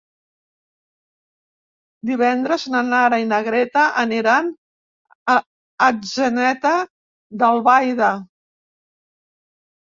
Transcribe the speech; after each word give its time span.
Divendres 2.09 2.63
na 2.75 2.81
Nara 2.87 3.19
i 3.23 3.27
na 3.33 3.39
Greta 3.47 3.83
aniran 4.05 4.49
a 5.35 5.37
Atzeneta 5.89 6.73
d'Albaida. 7.45 8.11